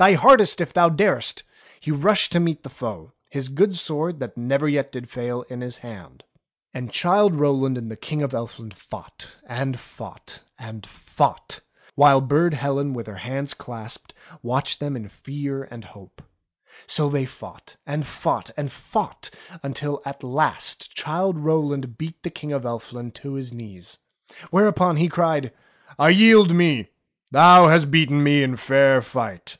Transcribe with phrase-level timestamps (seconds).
[0.00, 1.42] thy hardest if thou dar'st!"
[1.80, 5.60] he rushed to meet the foe, his good sword, that never yet did fail, in
[5.60, 6.24] his hand.
[6.72, 11.60] And Childe Rowland and the King of Elfland fought, and fought, and fought,
[11.96, 16.22] while Burd Helen with her hands clasped, watched them in fear and hope.
[16.86, 19.28] So they fought, and fought, and fought,
[19.62, 23.98] until at last Childe Rowland beat the King of Elfland to his knees.
[24.50, 25.52] Whereupon he cried,
[25.98, 26.88] I yield me.
[27.32, 29.58] Thou hast beaten me in fair fight."